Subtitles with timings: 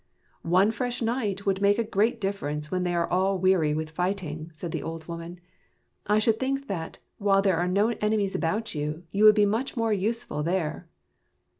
[0.57, 4.49] "One fresh knight would make a great difference when they are all weary with fighting,"
[4.51, 5.39] said the old woman."
[6.07, 9.93] I should think that, while there are no enemies about, you would be much more
[9.93, 10.87] useful there."